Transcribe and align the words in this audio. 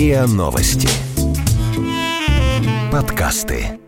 РИА 0.00 0.26
Новости. 0.26 0.88
Подкасты. 2.90 3.78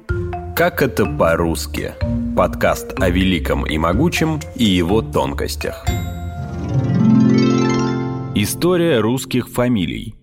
Как 0.54 0.82
это 0.82 1.06
по-русски? 1.06 1.94
Подкаст 2.36 3.00
о 3.00 3.08
великом 3.08 3.64
и 3.64 3.78
могучем 3.78 4.38
и 4.54 4.64
его 4.64 5.00
тонкостях. 5.00 5.86
История 8.34 9.00
русских 9.00 9.48
фамилий. 9.48 10.14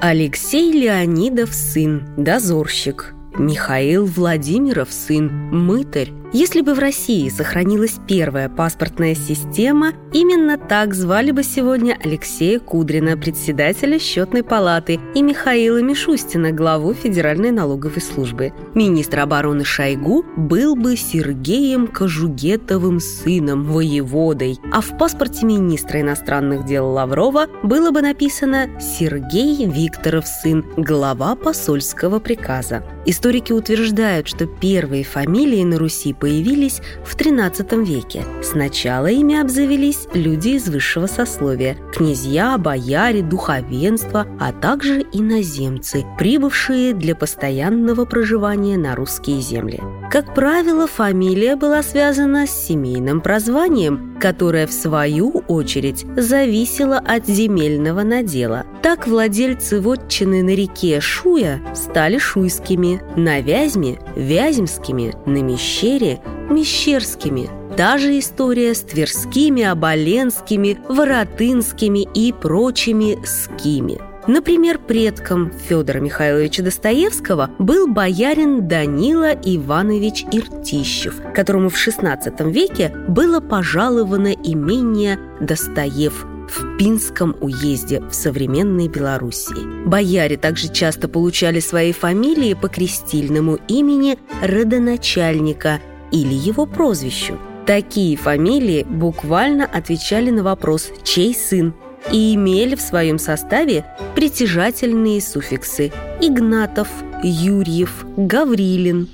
Алексей 0.00 0.70
Леонидов 0.70 1.52
сын, 1.52 2.06
дозорщик. 2.16 3.12
Михаил 3.36 4.06
Владимиров 4.06 4.92
сын, 4.92 5.26
мытарь. 5.50 6.12
Если 6.32 6.60
бы 6.60 6.74
в 6.74 6.80
России 6.80 7.28
сохранилась 7.28 7.98
первая 8.08 8.48
паспортная 8.48 9.14
система, 9.14 9.92
именно 10.12 10.58
так 10.58 10.92
звали 10.92 11.30
бы 11.30 11.44
сегодня 11.44 11.96
Алексея 12.02 12.58
Кудрина, 12.58 13.16
председателя 13.16 13.98
счетной 14.00 14.42
палаты, 14.42 14.98
и 15.14 15.22
Михаила 15.22 15.80
Мишустина, 15.80 16.50
главу 16.50 16.94
Федеральной 16.94 17.52
налоговой 17.52 18.02
службы. 18.02 18.52
Министр 18.74 19.20
обороны 19.20 19.64
Шойгу 19.64 20.24
был 20.36 20.74
бы 20.74 20.96
Сергеем 20.96 21.86
Кожугетовым 21.86 22.98
сыном, 22.98 23.62
воеводой, 23.64 24.58
а 24.72 24.80
в 24.80 24.98
паспорте 24.98 25.46
министра 25.46 26.00
иностранных 26.00 26.66
дел 26.66 26.88
Лаврова 26.88 27.46
было 27.62 27.92
бы 27.92 28.02
написано 28.02 28.68
«Сергей 28.80 29.64
Викторов 29.64 30.26
сын, 30.26 30.64
глава 30.76 31.36
посольского 31.36 32.18
приказа». 32.18 32.82
Историки 33.06 33.52
утверждают, 33.52 34.26
что 34.26 34.46
первые 34.46 35.04
фамилии 35.04 35.62
на 35.62 35.78
Руси 35.78 36.12
появились 36.26 36.82
в 37.04 37.14
XIII 37.14 37.84
веке. 37.84 38.24
Сначала 38.42 39.06
ими 39.06 39.40
обзавелись 39.40 40.08
люди 40.12 40.56
из 40.56 40.68
высшего 40.68 41.06
сословия– 41.06 41.76
князья, 41.94 42.58
бояре, 42.58 43.22
духовенство, 43.22 44.26
а 44.40 44.52
также 44.52 45.06
иноземцы, 45.12 46.04
прибывшие 46.18 46.94
для 46.94 47.14
постоянного 47.14 48.06
проживания 48.06 48.76
на 48.76 48.96
русские 48.96 49.40
земли. 49.40 49.80
Как 50.10 50.34
правило, 50.34 50.86
фамилия 50.86 51.56
была 51.56 51.82
связана 51.82 52.46
с 52.46 52.66
семейным 52.66 53.20
прозванием, 53.20 54.16
которое, 54.20 54.66
в 54.66 54.72
свою 54.72 55.42
очередь, 55.48 56.06
зависело 56.16 56.98
от 56.98 57.26
земельного 57.26 58.02
надела. 58.02 58.64
Так 58.82 59.08
владельцы 59.08 59.80
вотчины 59.80 60.42
на 60.42 60.54
реке 60.54 61.00
Шуя 61.00 61.60
стали 61.74 62.18
шуйскими, 62.18 63.02
на 63.16 63.40
Вязьме– 63.40 63.98
вяземскими, 64.16 65.14
на 65.26 65.42
Мещере 65.42 66.20
мещерскими. 66.50 67.50
Та 67.76 67.98
же 67.98 68.18
история 68.18 68.74
с 68.74 68.80
тверскими, 68.80 69.64
оболенскими, 69.64 70.78
воротынскими 70.88 72.08
и 72.14 72.32
прочими 72.32 73.18
скими. 73.26 73.98
Например, 74.26 74.78
предком 74.78 75.52
Федора 75.52 76.00
Михайловича 76.00 76.62
Достоевского 76.62 77.50
был 77.58 77.86
боярин 77.86 78.66
Данила 78.66 79.30
Иванович 79.30 80.24
Иртищев, 80.32 81.14
которому 81.32 81.68
в 81.68 81.74
XVI 81.74 82.50
веке 82.50 82.92
было 83.08 83.40
пожаловано 83.40 84.32
имение 84.32 85.18
Достоев 85.40 86.26
в 86.48 86.76
Пинском 86.76 87.36
уезде 87.40 88.00
в 88.00 88.12
современной 88.12 88.88
Белоруссии. 88.88 89.86
Бояре 89.86 90.36
также 90.36 90.72
часто 90.72 91.08
получали 91.08 91.60
свои 91.60 91.92
фамилии 91.92 92.54
по 92.54 92.68
крестильному 92.68 93.58
имени 93.68 94.18
родоначальника 94.42 95.80
или 96.10 96.34
его 96.34 96.66
прозвищу. 96.66 97.38
Такие 97.66 98.16
фамилии 98.16 98.84
буквально 98.84 99.64
отвечали 99.64 100.30
на 100.30 100.44
вопрос 100.44 100.90
«чей 101.02 101.34
сын?» 101.34 101.74
И 102.12 102.34
имели 102.34 102.74
в 102.74 102.80
своем 102.80 103.18
составе 103.18 103.84
притяжательные 104.14 105.20
суффиксы 105.20 105.92
Игнатов, 106.20 106.88
Юрьев, 107.22 108.06
Гаврилин. 108.16 109.08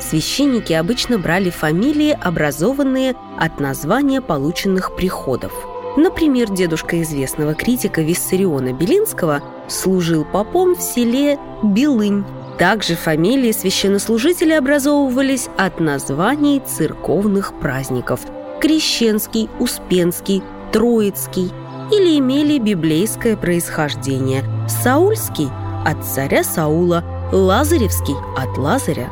Священники 0.00 0.72
обычно 0.72 1.18
брали 1.18 1.50
фамилии, 1.50 2.16
образованные 2.20 3.14
от 3.38 3.60
названия 3.60 4.20
полученных 4.20 4.94
приходов. 4.96 5.52
Например, 5.96 6.50
дедушка 6.50 7.00
известного 7.02 7.54
критика 7.54 8.02
Виссариона 8.02 8.72
Белинского 8.72 9.42
служил 9.68 10.24
попом 10.24 10.74
в 10.74 10.80
селе 10.80 11.38
Белынь 11.62 12.24
также 12.58 12.94
фамилии 12.94 13.50
священнослужителей 13.50 14.58
образовывались 14.58 15.48
от 15.56 15.80
названий 15.80 16.60
церковных 16.60 17.58
праздников– 17.58 18.20
Крещенский, 18.60 19.48
Успенский, 19.58 20.42
Троицкий 20.72 21.52
или 21.92 22.18
имели 22.18 22.58
библейское 22.58 23.36
происхождение– 23.36 24.42
Саульский– 24.68 25.48
от 25.84 26.04
царя 26.04 26.42
Саула, 26.42 27.04
Лазаревский– 27.30 28.14
от 28.36 28.56
Лазаря. 28.56 29.10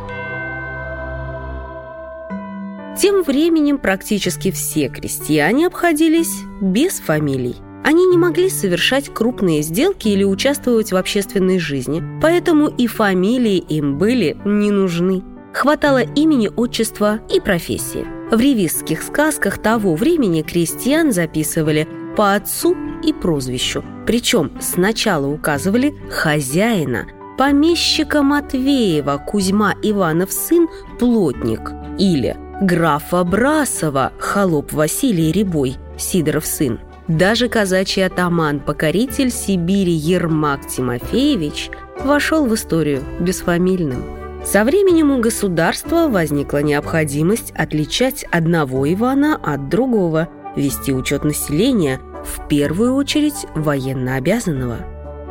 Тем 2.98 3.22
временем 3.22 3.78
практически 3.78 4.50
все 4.50 4.88
крестьяне 4.88 5.66
обходились 5.66 6.32
без 6.62 6.98
фамилий– 6.98 7.56
они 7.82 8.06
не 8.06 8.18
могли 8.18 8.50
совершать 8.50 9.12
крупные 9.12 9.62
сделки 9.62 10.08
или 10.08 10.22
участвовать 10.22 10.92
в 10.92 10.96
общественной 10.96 11.58
жизни, 11.58 12.02
поэтому 12.20 12.68
и 12.68 12.86
фамилии 12.86 13.56
им 13.56 13.96
были 13.96 14.36
не 14.44 14.70
нужны. 14.70 15.22
Хватало 15.54 16.02
имени, 16.02 16.50
отчества 16.54 17.20
и 17.34 17.40
профессии. 17.40 18.19
В 18.30 18.38
ревизских 18.38 19.02
сказках 19.02 19.58
того 19.58 19.96
времени 19.96 20.42
крестьян 20.42 21.12
записывали 21.12 21.88
по 22.16 22.34
отцу 22.34 22.76
и 23.02 23.12
прозвищу. 23.12 23.84
Причем 24.06 24.52
сначала 24.60 25.26
указывали 25.26 25.94
хозяина, 26.10 27.08
помещика 27.36 28.22
Матвеева 28.22 29.20
Кузьма 29.26 29.74
Иванов 29.82 30.30
сын 30.30 30.68
плотник 31.00 31.72
или 31.98 32.36
графа 32.62 33.24
Брасова 33.24 34.12
холоп 34.20 34.72
Василий 34.72 35.32
Рябой 35.32 35.76
Сидоров 35.98 36.46
сын. 36.46 36.78
Даже 37.08 37.48
казачий 37.48 38.06
атаман, 38.06 38.60
покоритель 38.60 39.32
Сибири 39.32 39.92
Ермак 39.92 40.68
Тимофеевич 40.68 41.70
вошел 42.04 42.46
в 42.46 42.54
историю 42.54 43.02
бесфамильным. 43.18 44.19
Со 44.44 44.64
временем 44.64 45.10
у 45.10 45.20
государства 45.20 46.08
возникла 46.08 46.62
необходимость 46.62 47.52
отличать 47.54 48.24
одного 48.30 48.90
Ивана 48.90 49.36
от 49.36 49.68
другого, 49.68 50.28
вести 50.56 50.92
учет 50.92 51.24
населения, 51.24 52.00
в 52.24 52.48
первую 52.48 52.94
очередь 52.94 53.46
военнообязанного. 53.54 54.78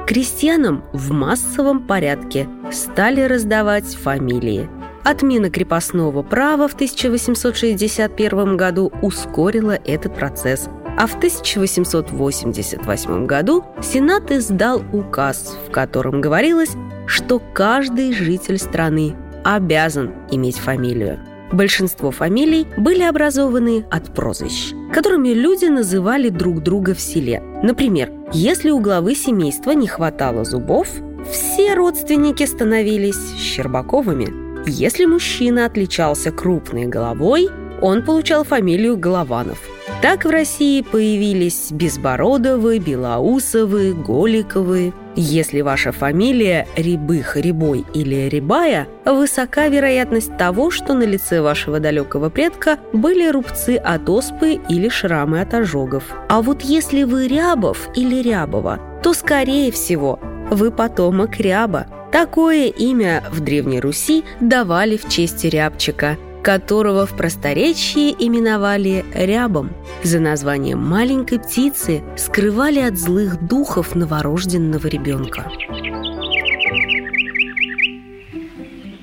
Крестьянам 0.07 0.83
в 0.93 1.11
массовом 1.11 1.85
порядке 1.85 2.47
стали 2.71 3.21
раздавать 3.21 3.95
фамилии. 3.95 4.69
Отмена 5.03 5.49
крепостного 5.49 6.23
права 6.23 6.67
в 6.67 6.73
1861 6.73 8.57
году 8.57 8.91
ускорила 9.01 9.77
этот 9.85 10.15
процесс– 10.15 10.67
а 10.99 11.07
в 11.07 11.15
1888 11.15 13.25
году 13.25 13.65
Сенат 13.81 14.31
издал 14.31 14.83
указ, 14.91 15.57
в 15.65 15.71
котором 15.71 16.19
говорилось, 16.19 16.71
что 17.09 17.41
каждый 17.53 18.13
житель 18.13 18.59
страны 18.59 19.15
обязан 19.43 20.11
иметь 20.29 20.57
фамилию. 20.57 21.19
Большинство 21.51 22.11
фамилий 22.11 22.67
были 22.77 23.01
образованы 23.01 23.83
от 23.89 24.13
прозвищ, 24.13 24.73
которыми 24.93 25.29
люди 25.29 25.65
называли 25.65 26.29
друг 26.29 26.61
друга 26.61 26.93
в 26.93 27.01
селе. 27.01 27.41
Например, 27.63 28.11
если 28.31 28.69
у 28.69 28.79
главы 28.79 29.15
семейства 29.15 29.71
не 29.71 29.87
хватало 29.87 30.45
зубов, 30.45 30.87
все 31.31 31.73
родственники 31.73 32.45
становились 32.45 33.33
Щербаковыми. 33.39 34.69
Если 34.69 35.05
мужчина 35.05 35.65
отличался 35.65 36.31
крупной 36.31 36.85
головой, 36.85 37.49
он 37.81 38.05
получал 38.05 38.43
фамилию 38.43 38.97
Голованов– 38.97 39.57
так 40.01 40.23
в 40.23 40.29
России 40.29 40.81
появились 40.81 41.71
Безбородовы, 41.71 42.79
Белоусовы, 42.79 43.93
Голиковы. 43.93 44.93
Если 45.21 45.59
ваша 45.59 45.91
фамилия 45.91 46.65
Рябых, 46.77 47.35
Рябой 47.35 47.85
или 47.93 48.29
Рябая, 48.29 48.87
высока 49.03 49.67
вероятность 49.67 50.37
того, 50.37 50.71
что 50.71 50.93
на 50.93 51.03
лице 51.03 51.41
вашего 51.41 51.81
далекого 51.81 52.29
предка 52.29 52.79
были 52.93 53.27
рубцы 53.27 53.75
от 53.75 54.09
оспы 54.09 54.61
или 54.69 54.87
шрамы 54.87 55.41
от 55.41 55.53
ожогов. 55.53 56.05
А 56.29 56.41
вот 56.41 56.61
если 56.61 57.03
вы 57.03 57.27
Рябов 57.27 57.89
или 57.97 58.21
Рябова, 58.21 58.79
то, 59.03 59.13
скорее 59.13 59.73
всего, 59.73 60.21
вы 60.51 60.71
потомок 60.71 61.37
Ряба. 61.37 61.87
Такое 62.13 62.67
имя 62.67 63.21
в 63.29 63.41
Древней 63.41 63.81
Руси 63.81 64.23
давали 64.39 64.95
в 64.95 65.09
честь 65.09 65.43
Рябчика– 65.43 66.15
которого 66.41 67.05
в 67.05 67.15
просторечии 67.15 68.15
именовали 68.17 69.05
рябом. 69.13 69.71
За 70.03 70.19
названием 70.19 70.79
маленькой 70.79 71.39
птицы 71.39 72.01
скрывали 72.17 72.79
от 72.79 72.97
злых 72.97 73.45
духов 73.45 73.95
новорожденного 73.95 74.87
ребенка. 74.87 75.51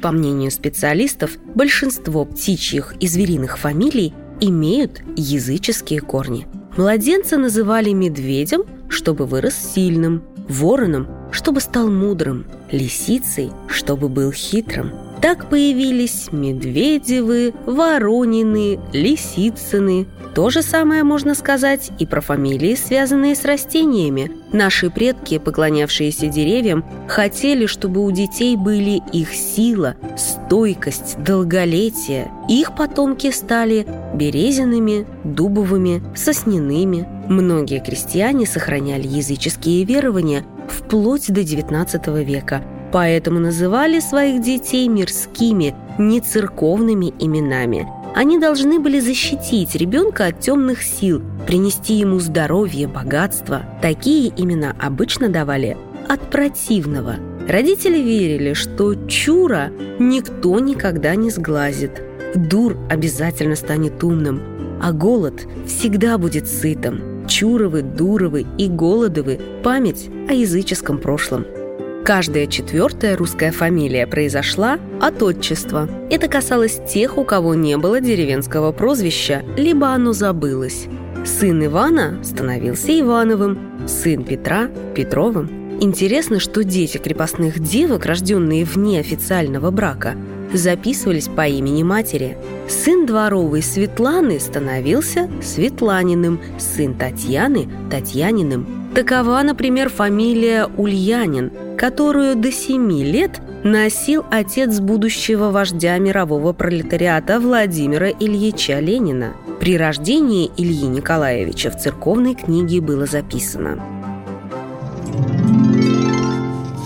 По 0.02 0.12
мнению 0.12 0.50
специалистов, 0.50 1.32
большинство 1.54 2.24
птичьих 2.24 2.94
и 3.00 3.08
звериных 3.08 3.58
фамилий 3.58 4.14
имеют 4.40 5.02
языческие 5.16 6.00
корни. 6.00 6.46
Младенца 6.76 7.38
называли 7.38 7.90
медведем, 7.90 8.64
чтобы 8.88 9.26
вырос 9.26 9.54
сильным. 9.54 10.22
вороном, 10.48 11.08
чтобы 11.32 11.60
стал 11.60 11.90
мудрым, 11.90 12.46
лисицей, 12.70 13.50
чтобы 13.66 14.08
был 14.08 14.30
хитрым. 14.30 14.92
Так 15.20 15.48
появились 15.48 16.28
Медведевы, 16.30 17.54
Воронины, 17.64 18.78
Лисицыны. 18.92 20.06
То 20.34 20.50
же 20.50 20.60
самое 20.60 21.02
можно 21.02 21.34
сказать 21.34 21.90
и 21.98 22.04
про 22.04 22.20
фамилии, 22.20 22.74
связанные 22.74 23.34
с 23.34 23.44
растениями. 23.44 24.30
Наши 24.52 24.90
предки, 24.90 25.38
поклонявшиеся 25.38 26.26
деревьям, 26.26 26.84
хотели, 27.08 27.64
чтобы 27.64 28.04
у 28.04 28.10
детей 28.10 28.56
были 28.56 29.02
их 29.12 29.32
сила, 29.32 29.96
стойкость, 30.18 31.16
долголетие. 31.22 32.30
Их 32.50 32.76
потомки 32.76 33.30
стали 33.30 33.86
березиными, 34.14 35.06
дубовыми, 35.24 36.02
сосняными. 36.14 37.08
Многие 37.28 37.82
крестьяне 37.82 38.46
сохраняли 38.46 39.08
языческие 39.08 39.84
верования 39.84 40.44
вплоть 40.68 41.32
до 41.32 41.40
XIX 41.40 42.22
века– 42.22 42.62
поэтому 42.92 43.40
называли 43.40 44.00
своих 44.00 44.42
детей 44.42 44.88
мирскими, 44.88 45.74
не 45.98 46.20
церковными 46.20 47.12
именами. 47.18 47.88
Они 48.14 48.38
должны 48.38 48.78
были 48.78 48.98
защитить 48.98 49.74
ребенка 49.74 50.26
от 50.26 50.40
темных 50.40 50.82
сил, 50.82 51.22
принести 51.46 51.94
ему 51.94 52.18
здоровье, 52.18 52.88
богатство. 52.88 53.62
Такие 53.82 54.32
имена 54.36 54.74
обычно 54.80 55.28
давали 55.28 55.76
от 56.08 56.30
противного. 56.30 57.16
Родители 57.46 57.98
верили, 57.98 58.54
что 58.54 58.94
чура 59.06 59.70
никто 59.98 60.58
никогда 60.60 61.14
не 61.14 61.30
сглазит. 61.30 62.02
Дур 62.34 62.78
обязательно 62.88 63.54
станет 63.54 64.02
умным, 64.02 64.40
а 64.82 64.92
голод 64.92 65.46
всегда 65.66 66.16
будет 66.16 66.48
сытым. 66.48 67.26
Чуровы, 67.28 67.82
Дуровы 67.82 68.46
и 68.56 68.68
Голодовы– 68.68 69.38
память 69.62 70.08
о 70.28 70.32
языческом 70.32 70.98
прошлом– 70.98 71.44
Каждая 72.06 72.46
четвертая 72.46 73.16
русская 73.16 73.50
фамилия 73.50 74.06
произошла 74.06 74.78
от 75.02 75.20
отчества. 75.24 75.88
Это 76.08 76.28
касалось 76.28 76.78
тех, 76.88 77.18
у 77.18 77.24
кого 77.24 77.56
не 77.56 77.76
было 77.76 78.00
деревенского 78.00 78.70
прозвища, 78.70 79.42
либо 79.56 79.88
оно 79.88 80.12
забылось. 80.12 80.86
Сын 81.24 81.66
Ивана 81.66 82.22
становился 82.22 82.96
Ивановым, 83.00 83.58
сын 83.88 84.22
Петра– 84.22 84.68
Петровым. 84.94 85.80
Интересно, 85.80 86.38
что 86.38 86.62
дети 86.62 86.98
крепостных 86.98 87.58
девок, 87.58 88.06
рожденные 88.06 88.64
вне 88.64 89.00
официального 89.00 89.72
брака, 89.72 90.14
записывались 90.52 91.28
по 91.28 91.46
имени 91.46 91.82
матери. 91.82 92.36
Сын 92.68 93.06
дворовой 93.06 93.62
Светланы 93.62 94.40
становился 94.40 95.28
Светланиным, 95.42 96.40
сын 96.58 96.94
Татьяны– 96.94 97.68
Татьяниным. 97.90 98.90
Такова, 98.94 99.42
например, 99.42 99.88
фамилия 99.88 100.66
Ульянин– 100.76 101.52
которую 101.76 102.36
до 102.36 102.50
семи 102.50 103.04
лет 103.04 103.40
носил 103.62 104.24
отец 104.30 104.80
будущего 104.80 105.50
вождя 105.50 105.98
мирового 105.98 106.52
пролетариата 106.52 107.38
Владимира 107.38 108.08
Ильича 108.08 108.80
Ленина. 108.80 109.34
При 109.60 109.76
рождении 109.76 110.50
Ильи 110.56 110.86
Николаевича 110.86 111.70
в 111.70 111.78
церковной 111.78 112.34
книге 112.34 112.80
было 112.80 113.06
записано 113.06 113.95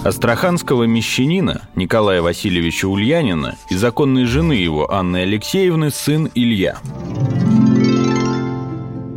Астраханского 0.05 0.85
мещанина 0.85 1.63
Николая 1.75 2.23
Васильевича 2.23 2.87
Ульянина 2.87 3.57
и 3.69 3.77
законной 3.77 4.25
жены 4.25 4.55
его 4.55 4.93
Анны 4.93 5.19
Алексеевны 5.19 5.91
сын 5.91 6.31
Илья– 6.35 6.79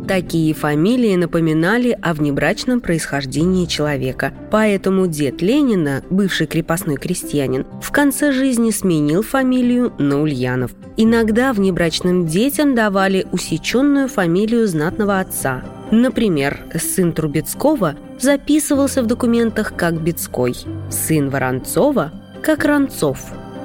Такие 0.06 0.52
фамилии 0.52 1.16
напоминали 1.16 1.96
о 2.02 2.12
внебрачном 2.12 2.80
происхождении 2.80 3.64
человека. 3.64 4.34
Поэтому 4.50 5.06
дед 5.06 5.40
Ленина, 5.40 6.02
бывший 6.10 6.46
крепостной 6.46 6.96
крестьянин, 6.96 7.66
в 7.80 7.90
конце 7.90 8.30
жизни 8.30 8.70
сменил 8.70 9.22
фамилию 9.22 9.94
на 9.98 10.20
Ульянов. 10.20 10.72
Иногда 10.98 11.54
внебрачным 11.54 12.26
детям 12.26 12.74
давали 12.74 13.26
усеченную 13.32 14.08
фамилию 14.08 14.68
знатного 14.68 15.20
отца. 15.20 15.64
Например, 15.96 16.64
сын 16.74 17.12
Трубецкого 17.12 17.94
записывался 18.18 19.00
в 19.00 19.06
документах 19.06 19.74
как 19.76 20.02
Бецкой, 20.02 20.56
сын 20.90 21.30
Воронцова– 21.30 22.10
как 22.42 22.64
Ранцов. 22.64 23.20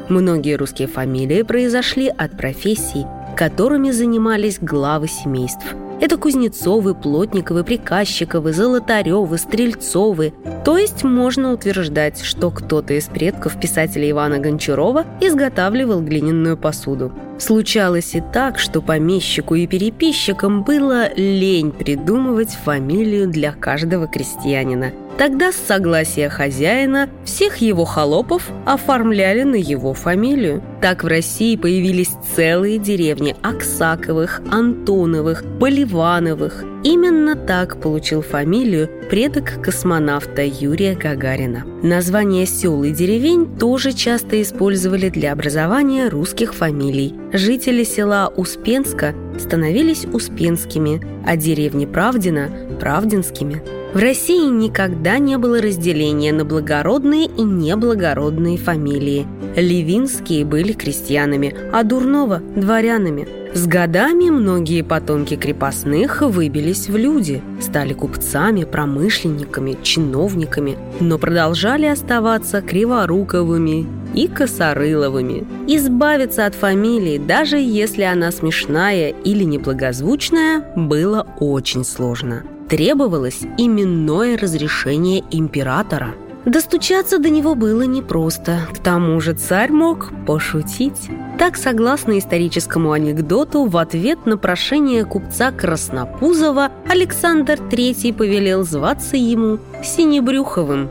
Многие 0.09 0.55
русские 0.55 0.87
фамилии 0.87 1.41
произошли 1.41 2.07
от 2.07 2.37
профессий, 2.37 3.07
которыми 3.35 3.89
занимались 3.89 4.59
главы 4.59 5.07
семейств– 5.07 5.75
это 6.01 6.15
Кузнецовы, 6.17 6.95
Плотниковы, 6.95 7.65
Приказчиковы, 7.65 8.53
Золотаревы, 8.53 9.37
Стрельцовы. 9.37 10.33
То 10.69 10.77
есть 10.77 11.04
можно 11.04 11.51
утверждать, 11.51 12.21
что 12.21 12.51
кто-то 12.51 12.94
из 12.94 13.06
предков 13.06 13.60
писателя 13.60 14.07
Ивана 14.07 14.38
Гончарова 14.38 15.04
изготавливал 15.19 16.00
глиняную 16.00 16.57
посуду. 16.57 17.12
Случалось 17.39 18.13
и 18.13 18.21
так, 18.21 18.60
что 18.60 18.83
помещику 18.83 19.56
и 19.56 19.66
переписчикам 19.66 20.62
было 20.62 21.12
лень 21.16 21.71
придумывать 21.71 22.51
фамилию 22.51 23.27
для 23.27 23.51
каждого 23.51 24.06
крестьянина– 24.06 24.92
Тогда 25.19 25.51
с 25.51 25.57
согласия 25.57 26.30
хозяина 26.30 27.10
всех 27.25 27.57
его 27.57 27.83
холопов 27.83 28.50
оформляли 28.66 29.44
на 29.44 29.56
его 29.56 29.94
фамилию. 29.94 30.63
Так 30.81 31.04
в 31.04 31.07
России 31.07 31.57
появились 31.57 32.13
целые 32.38 32.77
деревни 32.77 33.36
Аксаковых, 33.44 34.42
Антоновых, 34.50 35.44
Поливановых. 35.60 36.63
Именно 36.86 37.36
так 37.36 37.81
получил 37.81 38.21
фамилию 38.21 38.89
предок 39.10 39.62
космонавта 39.62 40.45
Юрия 40.45 40.95
Гагарина. 40.95 41.66
Названия 41.83 42.45
сел 42.45 42.81
и 42.86 42.92
деревень 42.92 43.57
тоже 43.57 43.92
часто 43.92 44.42
использовали 44.42 45.10
для 45.10 45.33
образования 45.33 46.07
русских 46.07 46.56
фамилий. 46.56 47.13
Жители 47.33 47.83
села 47.83 48.31
Успенска 48.38 49.13
становились 49.38 50.06
Успенскими, 50.06 51.01
а 51.27 51.36
деревни 51.36 51.86
Правдина– 51.86 52.50
Правдинскими. 52.80 53.78
В 53.91 53.97
России 53.97 54.47
никогда 54.47 55.18
не 55.18 55.39
было 55.39 55.59
разделения 55.59 56.31
на 56.31 56.45
благородные 56.45 57.25
и 57.25 57.41
неблагородные 57.41 58.56
фамилии. 58.56 59.25
Левинские 59.56 60.45
были 60.45 60.74
крестьянами, 60.74 61.56
а 61.74 61.83
Дурнова– 61.83 62.39
дворянами. 62.56 63.27
С 63.56 63.65
годами 63.65 64.30
многие 64.30 64.83
потомки 64.83 65.36
крепостных 65.36 66.21
выбились 66.21 66.88
в 66.88 66.95
люди, 66.95 67.41
стали 67.59 67.94
купцами, 67.94 68.63
промышленниками, 68.63 69.75
чиновниками, 69.81 70.78
но 70.99 71.18
продолжали 71.18 71.87
оставаться 71.87 72.61
криворуковыми 72.61 73.87
и 74.13 74.28
косорыловыми. 74.28 75.47
Избавиться 75.66 76.45
от 76.45 76.54
фамилии, 76.54 77.18
даже 77.18 77.57
если 77.57 78.04
она 78.04 78.31
смешная 78.31 79.09
или 79.09 79.44
неблагозвучная, 79.45 80.63
было 80.75 81.25
очень 81.40 81.83
сложно 81.83 82.44
требовалось 82.69 83.42
именное 83.57 84.38
разрешение 84.38 85.23
императора. 85.31 86.14
Достучаться 86.45 87.19
до 87.19 87.30
него 87.30 87.54
было 87.54 87.81
непросто, 87.81 88.61
к 88.73 88.78
тому 88.81 89.19
же 89.19 89.33
царь 89.33 89.71
мог 89.71 90.11
пошутить. 90.26 91.09
Так, 91.38 91.57
согласно 91.57 92.18
историческому 92.18 92.92
анекдоту, 92.92 93.66
в 93.66 93.76
ответ 93.76 94.26
на 94.26 94.38
прошение 94.38 95.04
купца 95.04 95.52
Краснопузова 95.52 96.71
Александр 96.88 97.56
III 97.56 98.14
повелел 98.14 98.64
зваться 98.64 99.18
ему 99.18 99.59
Синебрюховым. 99.83 100.90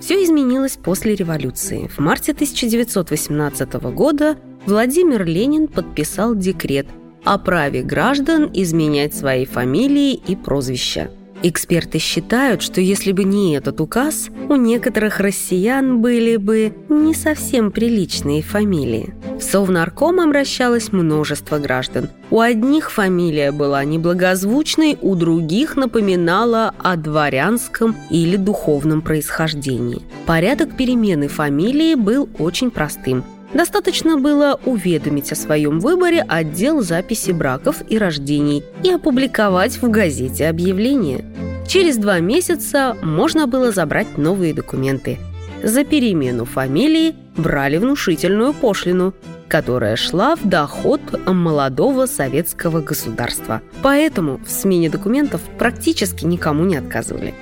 Все 0.00 0.24
изменилось 0.24 0.78
после 0.82 1.14
революции. 1.14 1.88
В 1.88 1.98
марте 1.98 2.32
1918 2.32 3.74
года 3.92 4.36
Владимир 4.66 5.24
Ленин 5.24 5.68
подписал 5.68 6.34
декрет– 6.34 6.86
о 7.24 7.38
праве 7.38 7.82
граждан 7.82 8.50
изменять 8.52 9.14
свои 9.14 9.44
фамилии 9.44 10.14
и 10.14 10.36
прозвища. 10.36 11.10
Эксперты 11.42 11.98
считают, 11.98 12.60
что 12.60 12.82
если 12.82 13.12
бы 13.12 13.24
не 13.24 13.56
этот 13.56 13.80
указ, 13.80 14.28
у 14.50 14.56
некоторых 14.56 15.20
россиян 15.20 16.02
были 16.02 16.36
бы 16.36 16.74
не 16.90 17.14
совсем 17.14 17.70
приличные 17.70 18.42
фамилии. 18.42 19.14
В 19.38 19.42
Совнарком 19.42 20.20
обращалось 20.20 20.92
множество 20.92 21.58
граждан. 21.58 22.10
У 22.30 22.40
одних 22.40 22.90
фамилия 22.90 23.52
была 23.52 23.84
неблагозвучной, 23.84 24.98
у 25.00 25.14
других 25.14 25.76
напоминала 25.76 26.74
о 26.78 26.96
дворянском 26.96 27.96
или 28.10 28.36
духовном 28.36 29.00
происхождении. 29.00 30.02
Порядок 30.26 30.76
перемены 30.76 31.28
фамилии 31.28 31.94
был 31.94 32.28
очень 32.38 32.70
простым– 32.70 33.24
Достаточно 33.54 34.16
было 34.16 34.60
уведомить 34.64 35.32
о 35.32 35.36
своем 35.36 35.80
выборе 35.80 36.22
отдел 36.22 36.82
записи 36.82 37.32
браков 37.32 37.82
и 37.88 37.98
рождений 37.98 38.62
и 38.84 38.90
опубликовать 38.90 39.82
в 39.82 39.90
газете 39.90 40.48
объявление. 40.48 41.24
Через 41.66 41.96
два 41.96 42.20
месяца 42.20 42.96
можно 43.02 43.46
было 43.46 43.72
забрать 43.72 44.18
новые 44.18 44.54
документы. 44.54 45.18
За 45.62 45.84
перемену 45.84 46.44
фамилии 46.44 47.14
брали 47.36 47.76
внушительную 47.76 48.54
пошлину. 48.54 49.14
которая 49.48 49.96
шла 49.96 50.36
в 50.36 50.48
доход 50.48 51.00
молодого 51.26 52.06
советского 52.06 52.80
государства. 52.80 53.62
Поэтому 53.82 54.38
в 54.38 54.48
смене 54.48 54.88
документов 54.88 55.40
практически 55.58 56.24
никому 56.24 56.64
не 56.64 56.76
отказывали. 56.76 57.34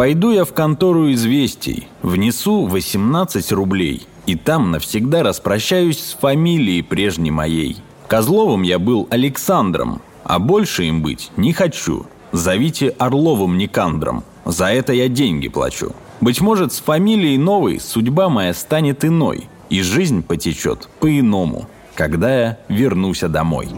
Пойду 0.00 0.30
я 0.30 0.46
в 0.46 0.54
контору 0.54 1.12
известий, 1.12 1.86
внесу 2.00 2.64
18 2.64 3.52
рублей, 3.52 4.06
и 4.24 4.34
там 4.34 4.70
навсегда 4.70 5.22
распрощаюсь 5.22 5.98
с 5.98 6.14
фамилией 6.14 6.80
прежней 6.80 7.30
моей. 7.30 7.76
Козловым 8.08 8.62
я 8.62 8.78
был 8.78 9.06
Александром, 9.10 10.00
а 10.24 10.38
больше 10.38 10.84
им 10.84 11.02
быть 11.02 11.30
не 11.36 11.52
хочу. 11.52 12.06
Зовите 12.32 12.94
Орловым 12.98 13.58
Никандром, 13.58 14.24
за 14.46 14.68
это 14.72 14.94
я 14.94 15.08
деньги 15.08 15.48
плачу. 15.48 15.92
Быть 16.22 16.40
может, 16.40 16.72
с 16.72 16.80
фамилией 16.80 17.36
новой 17.36 17.78
судьба 17.78 18.30
моя 18.30 18.54
станет 18.54 19.04
иной, 19.04 19.48
и 19.68 19.82
жизнь 19.82 20.22
потечет 20.22 20.88
по-иному, 21.00 21.66
когда 21.94 22.40
я 22.40 22.58
вернусь 22.70 23.20
домой. 23.20 23.68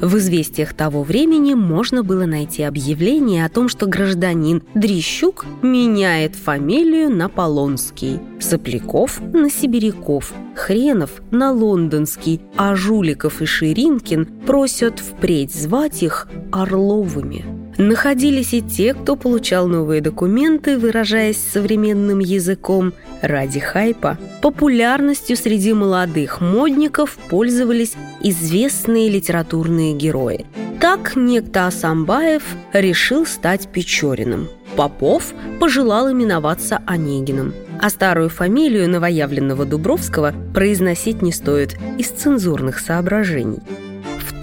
В 0.00 0.18
известиях 0.18 0.74
того 0.74 1.02
времени 1.02 1.54
можно 1.54 2.02
было 2.02 2.26
найти 2.26 2.62
объявление 2.62 3.44
о 3.44 3.48
том, 3.48 3.68
что 3.68 3.86
гражданин 3.86 4.62
Дрищук 4.74 5.46
меняет 5.62 6.36
фамилию 6.36 7.10
на 7.10 7.28
Полонский, 7.28 8.20
Сопляков 8.40 9.20
на 9.20 9.48
Сибиряков, 9.48 10.32
Хренов 10.54 11.22
на 11.30 11.52
Лондонский, 11.52 12.40
а 12.56 12.74
Жуликов 12.74 13.40
и 13.40 13.46
Ширинкин 13.46 14.26
просят 14.46 14.98
впредь 14.98 15.54
звать 15.54 16.02
их 16.02 16.28
Орловыми. 16.52 17.53
Находились 17.76 18.54
и 18.54 18.62
те, 18.62 18.94
кто 18.94 19.16
получал 19.16 19.66
новые 19.66 20.00
документы, 20.00 20.78
выражаясь 20.78 21.38
современным 21.38 22.20
языком, 22.20 22.92
ради 23.20 23.58
хайпа. 23.58 24.18
Популярностью 24.42 25.36
среди 25.36 25.72
молодых 25.72 26.40
модников 26.40 27.18
пользовались 27.28 27.94
известные 28.20 29.10
литературные 29.10 29.94
герои. 29.94 30.46
Так 30.80 31.16
некто 31.16 31.66
Асамбаев 31.66 32.42
решил 32.72 33.26
стать 33.26 33.68
Печориным. 33.68 34.48
Попов 34.76 35.32
пожелал 35.60 36.12
именоваться 36.12 36.82
Онегиным. 36.86 37.54
А 37.80 37.90
старую 37.90 38.28
фамилию 38.28 38.88
новоявленного 38.88 39.64
Дубровского 39.64 40.32
произносить 40.54 41.22
не 41.22 41.32
стоит 41.32 41.76
из 41.98 42.08
цензурных 42.08 42.78
соображений. 42.78 43.60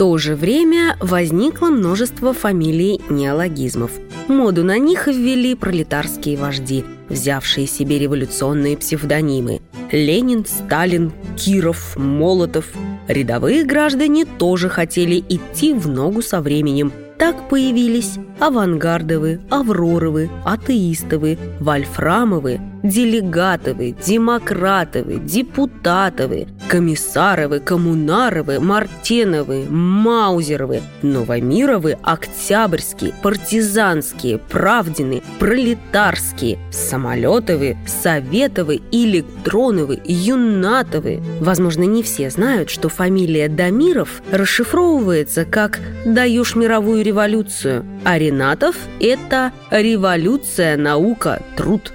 То 0.01 0.17
же 0.17 0.35
время 0.35 0.97
возникло 0.99 1.67
множество 1.67 2.33
фамилий 2.33 2.99
неологизмов. 3.07 3.91
Моду 4.27 4.63
на 4.63 4.79
них 4.79 5.05
ввели 5.05 5.53
пролетарские 5.53 6.37
вожди, 6.37 6.83
взявшие 7.07 7.67
себе 7.67 7.99
революционные 7.99 8.77
псевдонимы– 8.77 9.61
Ленин, 9.91 10.43
Сталин, 10.43 11.11
Киров, 11.37 11.95
Молотов. 11.97 12.65
Рядовые 13.07 13.63
граждане 13.63 14.25
тоже 14.25 14.69
хотели 14.69 15.23
идти 15.29 15.71
в 15.71 15.87
ногу 15.87 16.23
со 16.23 16.41
временем– 16.41 16.91
так 17.21 17.49
появились 17.49 18.15
авангардовы, 18.39 19.41
авроровы, 19.51 20.31
атеистовы, 20.43 21.37
вольфрамовы, 21.59 22.59
делегатовы, 22.83 23.95
демократовы, 24.05 25.19
депутатовы, 25.19 26.47
комиссаровы, 26.67 27.59
коммунаровы, 27.59 28.59
мартеновы, 28.59 29.65
маузеровы, 29.69 30.81
новомировы, 31.01 31.97
октябрьские, 32.01 33.13
партизанские, 33.21 34.37
правдины, 34.37 35.21
пролетарские, 35.39 36.59
самолетовы, 36.71 37.77
советовы, 37.85 38.81
электроновы, 38.91 40.01
юнатовы. 40.05 41.21
Возможно, 41.39 41.83
не 41.83 42.03
все 42.03 42.29
знают, 42.29 42.69
что 42.69 42.89
фамилия 42.89 43.47
Дамиров 43.47 44.21
расшифровывается 44.31 45.45
как 45.45 45.79
«даешь 46.05 46.55
мировую 46.55 47.03
революцию», 47.03 47.85
а 48.03 48.17
Ренатов– 48.17 48.75
это 48.99 49.51
«революция, 49.69 50.77
наука, 50.77 51.41
труд». 51.55 51.93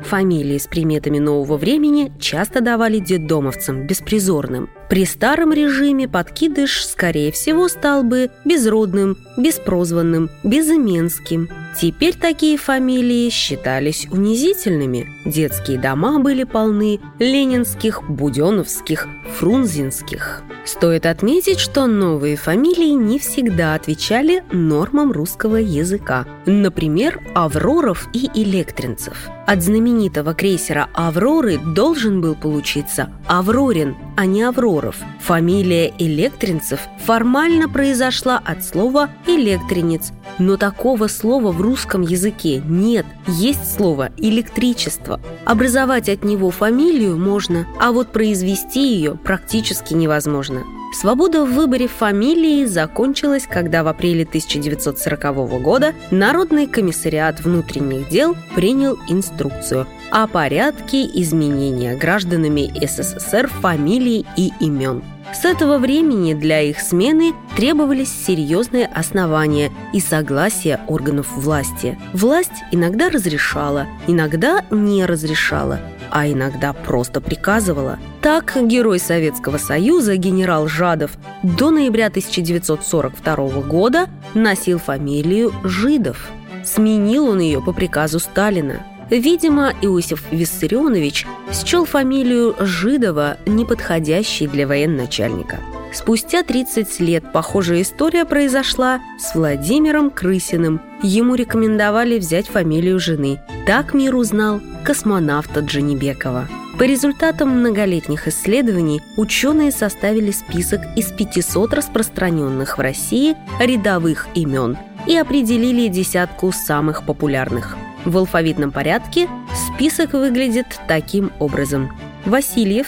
Фамилии 0.00 0.58
с 0.58 0.66
приметами 0.66 1.18
нового 1.18 1.56
времени 1.56 2.12
часто 2.20 2.60
давали 2.60 2.98
детдомовцам, 2.98 3.86
беспризорным. 3.86 4.68
При 4.88 5.04
старом 5.04 5.52
режиме 5.52 6.06
подкидыш, 6.08 6.86
скорее 6.86 7.32
всего, 7.32 7.68
стал 7.68 8.02
бы 8.02 8.30
безродным, 8.44 9.16
беспрозванным, 9.36 10.30
безыменским. 10.44 11.48
Теперь 11.78 12.14
такие 12.14 12.56
фамилии 12.56 13.28
считались 13.28 14.08
унизительными. 14.10 15.06
Детские 15.26 15.78
дома 15.78 16.18
были 16.20 16.44
полны 16.44 17.00
ленинских, 17.18 18.02
буденовских, 18.08 19.06
фрунзенских. 19.36 20.42
Стоит 20.64 21.04
отметить, 21.04 21.60
что 21.60 21.86
новые 21.86 22.36
фамилии 22.36 22.92
не 22.92 23.18
всегда 23.18 23.74
отвечали 23.74 24.42
нормам 24.50 25.12
русского 25.12 25.56
языка. 25.56 26.26
Например, 26.46 27.20
Авроров 27.34 28.08
и 28.14 28.30
Электринцев. 28.34 29.28
От 29.46 29.62
знаменитого 29.62 30.34
крейсера 30.34 30.88
«Авроры» 30.92 31.58
должен 31.58 32.20
был 32.20 32.34
получиться 32.34 33.10
Аврорин, 33.28 33.96
а 34.16 34.26
не 34.26 34.42
Авроров. 34.42 34.96
Фамилия 35.20 35.92
Электринцев 35.98 36.80
формально 37.04 37.68
произошла 37.68 38.42
от 38.44 38.64
слова 38.64 39.10
«электринец», 39.26 40.10
но 40.38 40.56
такого 40.56 41.06
слова 41.06 41.52
в 41.52 41.60
русском 41.60 42.02
языке 42.02 42.62
нет. 42.66 43.06
Есть 43.26 43.76
слово 43.76 44.10
«электричество». 44.16 45.20
Образовать 45.44 46.08
от 46.08 46.24
него 46.24 46.50
фамилию 46.50 47.16
можно, 47.16 47.66
а 47.80 47.92
вот 47.92 48.12
произвести 48.12 48.94
ее 48.94 49.16
практически 49.16 49.94
невозможно. 49.94 50.64
Свобода 50.92 51.44
в 51.44 51.52
выборе 51.52 51.88
фамилии 51.88 52.64
закончилась, 52.64 53.46
когда 53.46 53.82
в 53.82 53.88
апреле 53.88 54.24
1940 54.24 55.60
года 55.60 55.94
Народный 56.10 56.66
комиссариат 56.66 57.40
внутренних 57.40 58.08
дел 58.08 58.36
принял 58.54 58.96
инструкцию 59.08 59.86
о 60.10 60.26
порядке 60.26 61.04
изменения 61.04 61.96
гражданами 61.96 62.72
СССР 62.86 63.48
фамилий 63.48 64.24
и 64.36 64.52
имен. 64.60 65.02
С 65.38 65.44
этого 65.44 65.76
времени 65.76 66.32
для 66.32 66.62
их 66.62 66.80
смены 66.80 67.34
требовались 67.56 68.08
серьезные 68.08 68.86
основания 68.86 69.70
и 69.92 70.00
согласие 70.00 70.80
органов 70.88 71.26
власти. 71.36 71.98
Власть 72.14 72.64
иногда 72.70 73.10
разрешала, 73.10 73.86
иногда 74.06 74.64
не 74.70 75.04
разрешала, 75.04 75.80
а 76.10 76.26
иногда 76.26 76.72
просто 76.72 77.20
приказывала. 77.20 77.98
Так 78.22 78.56
герой 78.62 78.98
Советского 78.98 79.58
Союза 79.58 80.16
генерал 80.16 80.68
Жадов 80.68 81.18
до 81.42 81.70
ноября 81.70 82.06
1942 82.06 83.60
года 83.60 84.08
носил 84.32 84.78
фамилию 84.78 85.52
Жидов. 85.64 86.30
Сменил 86.64 87.28
он 87.28 87.40
ее 87.40 87.60
по 87.60 87.74
приказу 87.74 88.20
Сталина. 88.20 88.80
Видимо, 89.10 89.72
Иосиф 89.82 90.24
Виссарионович 90.32 91.26
счел 91.52 91.84
фамилию 91.84 92.56
Жидова 92.58 93.36
неподходящей 93.46 94.48
для 94.48 94.66
военачальника. 94.66 95.60
Спустя 95.92 96.42
30 96.42 97.00
лет 97.00 97.32
похожая 97.32 97.82
история 97.82 98.24
произошла 98.24 99.00
с 99.18 99.34
Владимиром 99.34 100.10
Крысиным. 100.10 100.80
Ему 101.02 101.36
рекомендовали 101.36 102.18
взять 102.18 102.48
фамилию 102.48 102.98
жены. 102.98 103.40
Так 103.66 103.94
мир 103.94 104.16
узнал 104.16 104.60
космонавта 104.84 105.60
Джанибекова. 105.60 106.48
По 106.78 106.82
результатам 106.82 107.48
многолетних 107.48 108.28
исследований 108.28 109.00
ученые 109.16 109.70
составили 109.70 110.32
список 110.32 110.80
из 110.96 111.06
500 111.06 111.72
распространенных 111.72 112.76
в 112.76 112.80
России 112.80 113.34
рядовых 113.58 114.26
имен 114.34 114.76
и 115.06 115.16
определили 115.16 115.88
десятку 115.88 116.52
самых 116.52 117.06
популярных– 117.06 117.76
в 118.06 118.16
алфавитном 118.16 118.70
порядке 118.70 119.28
список 119.54 120.14
выглядит 120.14 120.66
таким 120.88 121.32
образом. 121.38 121.90
Васильев, 122.24 122.86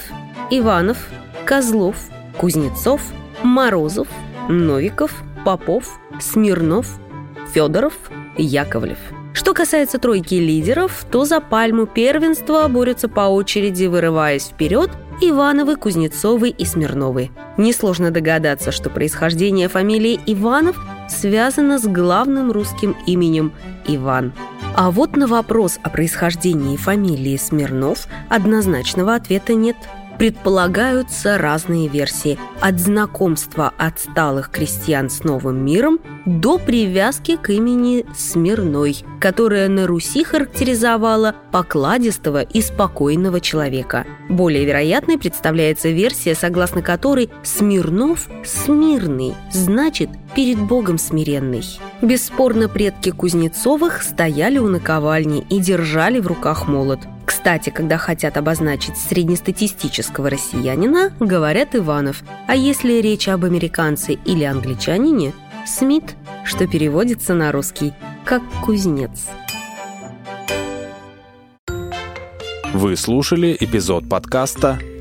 Иванов, 0.50 1.08
Козлов, 1.44 1.96
Кузнецов, 2.38 3.02
Морозов, 3.42 4.08
Новиков, 4.48 5.22
Попов, 5.44 6.00
Смирнов, 6.20 6.98
Федоров, 7.52 7.94
Яковлев. 8.36 8.98
Что 9.34 9.54
касается 9.54 9.98
тройки 9.98 10.34
лидеров, 10.34 11.04
то 11.10 11.24
за 11.24 11.40
пальму 11.40 11.86
первенства 11.86 12.66
борются 12.68 13.08
по 13.08 13.20
очереди, 13.28 13.84
вырываясь 13.86 14.46
вперед, 14.46 14.90
Ивановы, 15.20 15.76
Кузнецовы 15.76 16.50
и 16.50 16.64
Смирновы. 16.64 17.30
Несложно 17.56 18.10
догадаться, 18.10 18.72
что 18.72 18.88
происхождение 18.88 19.68
фамилии 19.68 20.20
Иванов 20.26 20.76
связано 21.08 21.78
с 21.78 21.86
главным 21.86 22.52
русским 22.52 22.96
именем 23.06 23.52
Иван. 23.86 24.32
А 24.76 24.90
вот 24.90 25.16
на 25.16 25.26
вопрос 25.26 25.78
о 25.82 25.90
происхождении 25.90 26.76
фамилии 26.76 27.36
Смирнов 27.36 28.06
однозначного 28.28 29.14
ответа 29.14 29.54
нет. 29.54 29.76
Предполагаются 30.18 31.38
разные 31.38 31.86
версии. 31.86 32.38
От 32.60 32.80
знакомства 32.80 33.72
отсталых 33.78 34.50
крестьян 34.50 35.10
с 35.10 35.22
новым 35.22 35.64
миром 35.64 36.00
до 36.26 36.58
привязки 36.58 37.36
к 37.36 37.50
имени 37.50 38.04
Смирной, 38.16 38.96
которая 39.20 39.68
на 39.68 39.86
Руси 39.86 40.24
характеризовала 40.24 41.36
покладистого 41.52 42.42
и 42.42 42.60
спокойного 42.60 43.40
человека. 43.40 44.06
Более 44.28 44.64
вероятной 44.64 45.18
представляется 45.18 45.90
версия, 45.90 46.34
согласно 46.34 46.82
которой 46.82 47.30
Смирнов– 47.44 48.28
смирный, 48.44 49.34
значит, 49.52 50.10
перед 50.38 50.60
Богом 50.60 50.98
смиренный. 50.98 51.64
Бесспорно, 52.00 52.68
предки 52.68 53.10
Кузнецовых 53.10 54.02
стояли 54.02 54.58
у 54.58 54.68
наковальни 54.68 55.44
и 55.50 55.58
держали 55.58 56.20
в 56.20 56.28
руках 56.28 56.68
молот– 56.68 57.00
кстати, 57.26 57.70
когда 57.70 57.98
хотят 57.98 58.36
обозначить 58.36 58.96
среднестатистического 58.96 60.30
россиянина, 60.30 61.12
говорят 61.20 61.74
Иванов. 61.76 62.22
А 62.46 62.56
если 62.56 63.02
речь 63.02 63.28
об 63.28 63.44
американце 63.44 64.14
или 64.14 64.44
англичанине– 64.44 65.32
Смит, 65.66 66.16
что 66.44 66.66
переводится 66.66 67.34
на 67.34 67.52
русский 67.52 67.92
как 68.24 68.42
«кузнец». 68.64 69.26
Вы 72.72 72.96
слушали 72.96 73.56
эпизод 73.58 74.08
подкаста 74.08 74.78